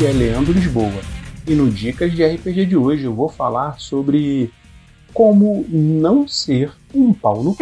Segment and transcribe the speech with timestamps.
[0.00, 1.02] aqui é Leandro Lisboa
[1.46, 4.50] e no Dicas de RPG de hoje eu vou falar sobre
[5.12, 7.54] como não ser um pau no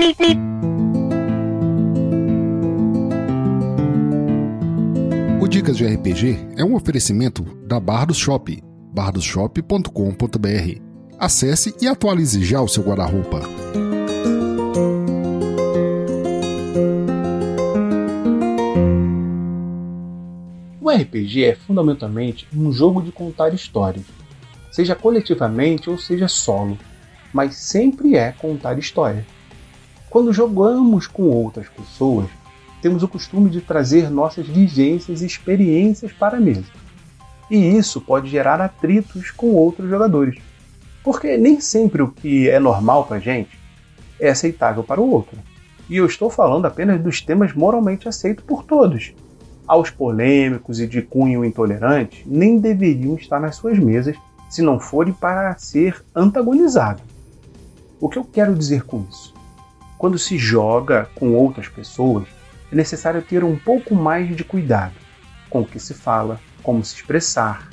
[5.41, 8.63] O Dicas de RPG é um oferecimento da Bardos Shop,
[8.93, 10.81] bardosshop.com.br.
[11.19, 13.58] Acesse e atualize já o seu guarda-roupa.
[20.89, 24.07] O RPG é fundamentalmente um jogo de contar histórias,
[24.73, 26.79] seja coletivamente ou seja solo,
[27.31, 29.27] mas sempre é contar histórias.
[30.09, 32.31] Quando jogamos com outras pessoas,
[32.81, 36.65] temos o costume de trazer nossas vivências e experiências para a mesa.
[37.51, 40.41] E isso pode gerar atritos com outros jogadores,
[41.05, 43.59] porque nem sempre o que é normal para a gente
[44.19, 45.37] é aceitável para o outro.
[45.87, 49.13] E eu estou falando apenas dos temas moralmente aceitos por todos,
[49.69, 54.17] aos polêmicos e de cunho intolerante nem deveriam estar nas suas mesas
[54.49, 57.03] se não forem para ser antagonizados.
[58.01, 59.35] O que eu quero dizer com isso?
[59.99, 62.27] Quando se joga com outras pessoas,
[62.73, 64.95] é necessário ter um pouco mais de cuidado
[65.51, 67.69] com o que se fala, como se expressar,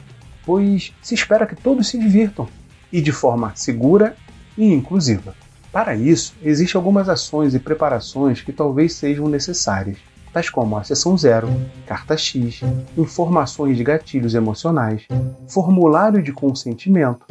[0.45, 2.47] pois se espera que todos se divirtam
[2.91, 4.15] e de forma segura
[4.57, 5.33] e inclusiva.
[5.71, 9.97] Para isso, existem algumas ações e preparações que talvez sejam necessárias
[10.35, 11.47] tais como a seção zero,
[11.87, 12.59] carta X,
[12.97, 15.03] informações de gatilhos emocionais,
[15.47, 17.25] formulário de consentimento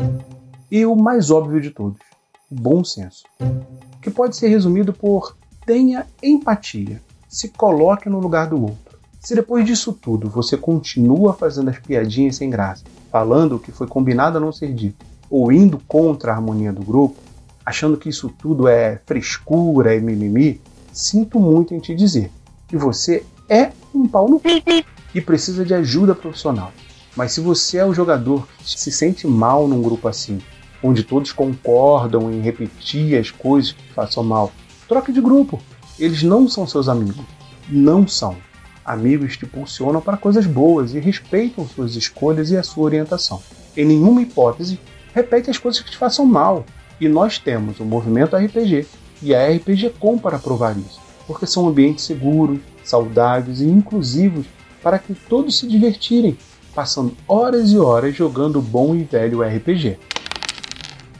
[0.70, 2.00] e o mais óbvio de todos,
[2.50, 3.24] o bom senso,
[4.00, 8.98] que pode ser resumido por tenha empatia, se coloque no lugar do outro.
[9.20, 13.86] Se depois disso tudo você continua fazendo as piadinhas sem graça, falando o que foi
[13.86, 17.16] combinado a não ser dito, ou indo contra a harmonia do grupo,
[17.66, 20.58] achando que isso tudo é frescura e mimimi,
[20.90, 22.30] sinto muito em te dizer
[22.74, 24.42] que você é um pau no
[25.14, 26.72] e precisa de ajuda profissional.
[27.14, 30.40] Mas se você é o jogador que se sente mal num grupo assim,
[30.82, 34.50] onde todos concordam em repetir as coisas que façam mal,
[34.88, 35.62] troque de grupo.
[36.00, 37.24] Eles não são seus amigos.
[37.68, 38.36] Não são.
[38.84, 43.40] Amigos te impulsionam para coisas boas e respeitam suas escolhas e a sua orientação.
[43.76, 44.80] Em nenhuma hipótese,
[45.14, 46.66] repete as coisas que te façam mal.
[47.00, 48.84] E nós temos o movimento RPG
[49.22, 54.46] e a RPG Com para provar isso porque são ambientes seguros, saudáveis e inclusivos
[54.82, 56.36] para que todos se divertirem,
[56.74, 59.98] passando horas e horas jogando bom e velho RPG.